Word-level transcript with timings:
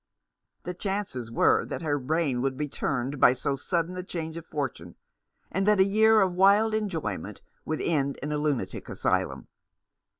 The 0.63 0.73
chances 0.73 1.29
were 1.29 1.63
that 1.63 1.83
her 1.83 1.99
brain 1.99 2.41
would 2.41 2.57
be 2.57 2.67
turned 2.67 3.19
by 3.19 3.33
so 3.33 3.55
sudden 3.55 3.95
a 3.97 4.01
change 4.01 4.35
of 4.35 4.43
fortune, 4.43 4.95
and 5.51 5.67
that 5.67 5.79
a 5.79 5.83
year 5.85 6.21
of 6.21 6.33
wild 6.33 6.73
en 6.73 6.89
joyment 6.89 7.41
would 7.65 7.81
end 7.81 8.17
in 8.23 8.31
a 8.31 8.39
lunatic 8.39 8.89
asylum. 8.89 9.47